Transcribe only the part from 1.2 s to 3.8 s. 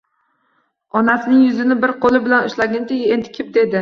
yuzini bir qo‘li bilan ushlaganicha, entikib dedi: